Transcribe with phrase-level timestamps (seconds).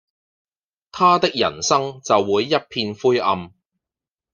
[0.91, 3.51] 他的人生就會一片灰暗